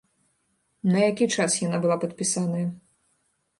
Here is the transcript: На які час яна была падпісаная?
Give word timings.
На 0.95 1.03
які 1.09 1.27
час 1.37 1.59
яна 1.67 1.77
была 1.85 1.99
падпісаная? 2.07 2.65